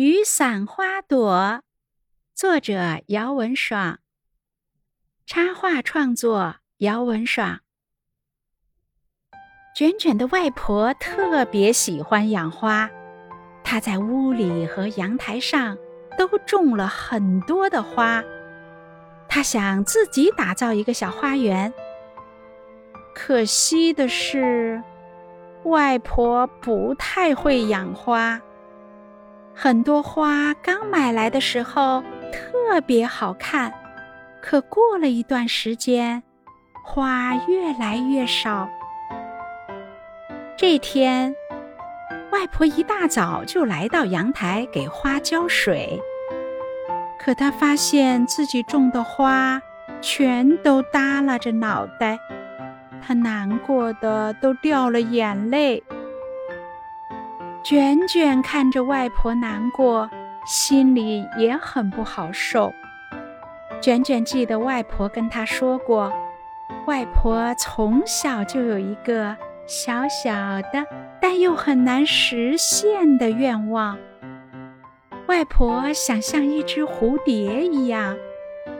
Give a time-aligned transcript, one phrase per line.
[0.00, 1.64] 雨伞花朵，
[2.32, 3.98] 作者姚文爽。
[5.26, 7.58] 插画创作姚文爽。
[9.74, 12.88] 卷卷的外婆特别喜欢养花，
[13.64, 15.76] 她在屋里和阳台上
[16.16, 18.22] 都种了很多的花。
[19.28, 21.74] 她想自己打造一个小花园，
[23.16, 24.80] 可惜的是，
[25.64, 28.40] 外婆不太会养花。
[29.60, 32.00] 很多花刚买来的时候
[32.32, 33.74] 特别好看，
[34.40, 36.22] 可过了一段时间，
[36.84, 38.68] 花越来越少。
[40.56, 41.34] 这天，
[42.30, 46.00] 外婆一大早就来到阳台给花浇水，
[47.18, 49.60] 可她发现自己种的花
[50.00, 52.16] 全都耷拉着脑袋，
[53.04, 55.82] 她难过的都掉了眼泪。
[57.68, 60.08] 卷卷看着外婆难过，
[60.46, 62.72] 心里也很不好受。
[63.78, 66.10] 卷卷记得外婆跟他说过，
[66.86, 70.32] 外婆从小就有一个小小
[70.72, 70.82] 的
[71.20, 73.98] 但又很难实现的愿望。
[75.26, 78.16] 外婆想像一只蝴蝶一样，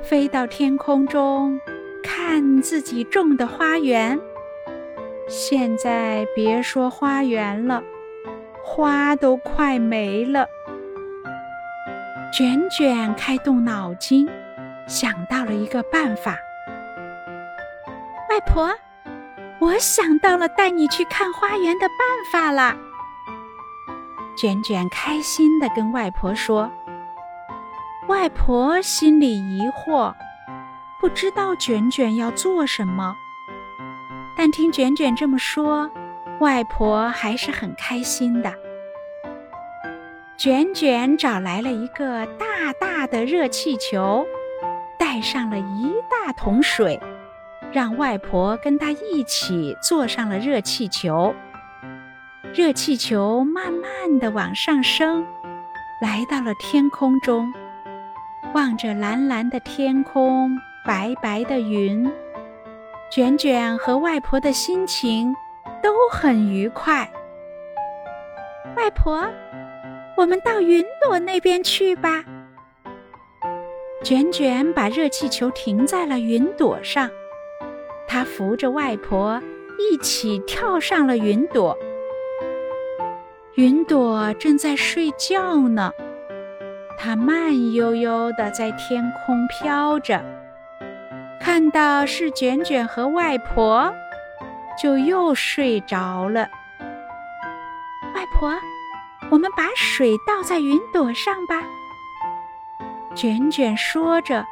[0.03, 1.61] 飞到天空中，
[2.03, 4.19] 看自己种的花园。
[5.29, 7.83] 现在别说花园了。
[8.71, 10.47] 花都快没了，
[12.33, 14.29] 卷卷开动脑筋，
[14.87, 16.37] 想到了一个办法。
[18.29, 18.71] 外婆，
[19.59, 21.99] 我想到了带你去看花园的办
[22.31, 22.77] 法了。
[24.37, 26.71] 卷卷开心的跟外婆说。
[28.07, 30.15] 外婆心里疑惑，
[31.01, 33.17] 不知道卷卷要做什么，
[34.37, 35.91] 但听卷卷这么说。
[36.41, 38.53] 外婆还是很开心的。
[40.37, 44.25] 卷卷找来了一个大大的热气球，
[44.97, 47.01] 带上了一大桶水，
[47.73, 51.35] 让外婆跟他一起坐上了热气球。
[52.55, 55.27] 热气球慢慢的往上升，
[56.01, 57.53] 来到了天空中，
[58.55, 62.09] 望着蓝蓝的天空，白白的云，
[63.11, 65.35] 卷卷和外婆的心情。
[65.83, 67.11] 都很愉快。
[68.77, 69.27] 外婆，
[70.17, 72.25] 我们到云朵那边去吧。
[74.05, 77.11] 卷卷把热气球停在了云朵上，
[78.07, 79.43] 他扶着外婆
[79.79, 81.77] 一起跳上了云朵。
[83.55, 85.93] 云朵正在睡觉呢，
[86.97, 90.23] 它慢悠悠地在天空飘着，
[91.41, 93.93] 看到是卷卷和外婆。
[94.81, 96.49] 就又睡着了。
[98.15, 98.55] 外婆，
[99.31, 101.63] 我们把水倒在云朵上吧。
[103.15, 104.47] 卷卷说着，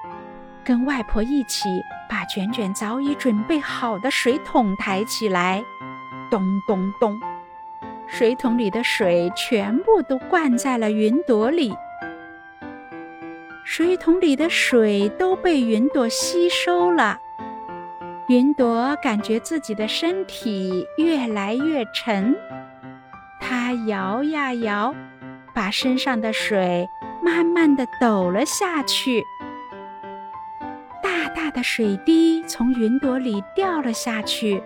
[0.65, 1.69] 跟外婆一起
[2.09, 5.65] 把卷卷早已准备好的水桶抬起来，
[6.29, 7.21] 咚咚咚，
[8.09, 11.73] 水桶里的水全部都灌在了云朵里。
[13.65, 17.21] 水桶里的水都被云朵吸收了。
[18.29, 22.35] 云朵感觉自己的身体越来越沉，
[23.41, 24.93] 它摇呀摇，
[25.55, 26.89] 把身上的水
[27.23, 29.23] 慢慢的抖了下去。
[31.01, 34.61] 大大的水滴从云朵里掉了下去，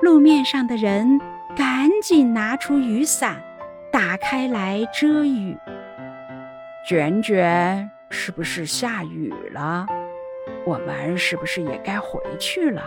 [0.00, 1.20] 路面上的人
[1.56, 3.34] 赶紧拿出雨伞，
[3.90, 5.56] 打开来遮雨。
[6.88, 9.84] 卷卷，是不是下雨了？
[10.66, 12.82] 我们是不是也该回去了？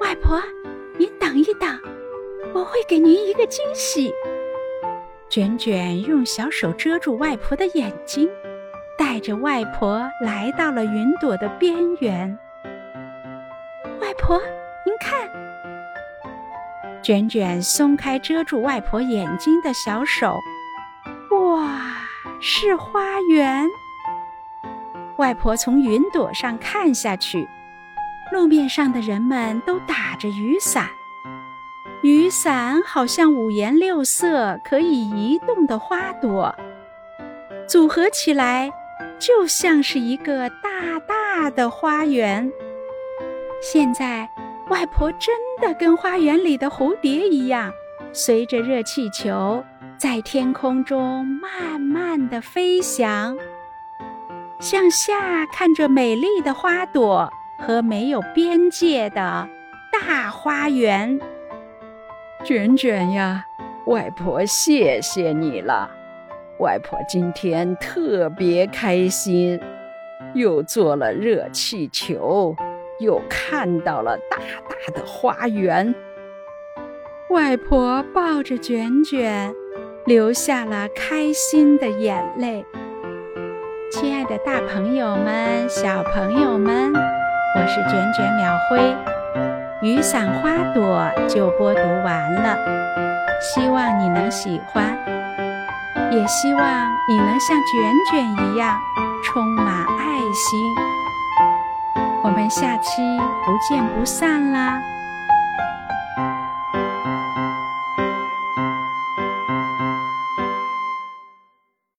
[0.00, 0.42] 外婆，
[0.98, 1.80] 您等一等，
[2.52, 4.12] 我会给您一个惊喜。
[5.28, 8.28] 卷卷用小手遮住外婆的眼睛，
[8.98, 12.36] 带着外婆来到了云朵的边缘。
[14.00, 14.38] 外婆，
[14.84, 15.30] 您看，
[17.02, 20.36] 卷卷松开遮住外婆眼睛的小手，
[21.30, 21.80] 哇，
[22.40, 23.66] 是花园。
[25.16, 27.48] 外婆从云朵上看下去，
[28.32, 30.88] 路面上的人们都打着雨伞，
[32.02, 36.54] 雨伞好像五颜六色、可以移动的花朵，
[37.68, 38.72] 组合起来
[39.18, 42.50] 就像是一个大大的花园。
[43.62, 44.28] 现在，
[44.68, 47.70] 外婆真的跟花园里的蝴蝶一样，
[48.12, 49.62] 随着热气球
[49.96, 53.36] 在天空中慢慢的飞翔。
[54.62, 57.28] 向下看着美丽的花朵
[57.58, 59.48] 和没有边界的
[59.92, 61.20] 大花园，
[62.44, 63.44] 卷卷呀，
[63.86, 65.90] 外婆谢谢你了。
[66.60, 69.60] 外婆今天特别开心，
[70.32, 72.54] 又做了热气球，
[73.00, 75.92] 又看到了大大的花园。
[77.30, 79.52] 外婆抱着卷卷，
[80.06, 82.64] 流下了开心的眼泪。
[83.92, 88.96] 亲爱的，大朋友们、小朋友们，我是卷卷秒辉。
[89.82, 92.56] 雨伞花朵就播读完了，
[93.38, 94.96] 希望你能喜欢，
[96.10, 98.78] 也希望你能像卷卷一样
[99.26, 100.58] 充满爱心。
[102.24, 103.02] 我们下期
[103.44, 104.80] 不见不散啦！